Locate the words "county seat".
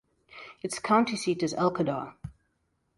0.79-1.43